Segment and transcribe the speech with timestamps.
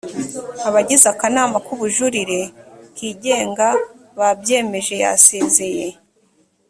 [0.67, 2.39] abagize akanama kubujurire
[2.95, 3.67] kigenga
[4.19, 5.87] babyemeje yasezeye